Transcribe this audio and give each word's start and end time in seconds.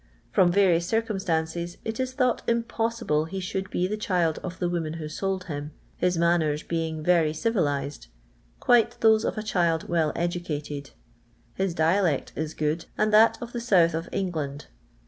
From 0.31 0.51
various 0.51 0.87
circumstances,! 0.87 1.77
it 1.85 1.99
is 1.99 2.15
th'itight 2.15 2.39
impossible 2.47 3.25
he 3.25 3.39
should 3.39 3.69
be 3.69 3.85
the 3.87 3.97
child 4.01 4.39
of 4.41 4.57
the 4.57 4.67
woman 4.67 4.93
who 4.93 5.07
sold 5.07 5.43
him, 5.43 5.73
his 5.95 6.17
manners 6.17 6.63
being 6.63 7.03
* 7.03 7.03
very 7.03 7.33
j 7.33 7.51
civiiixed," 7.51 8.07
quite 8.59 8.99
those 9.01 9.23
of 9.23 9.37
a 9.37 9.43
child 9.43 9.87
well 9.87 10.11
educated'; 10.15 10.89
I 10.89 11.61
his 11.61 11.75
dialect 11.75 12.33
is 12.35 12.55
good, 12.55 12.85
and 12.97 13.13
that 13.13 13.37
of 13.41 13.53
the 13.53 13.61
south 13.61 13.93
of 13.93 14.09
Eng 14.11 14.31
I 14.33 14.37
land. 14.39 14.65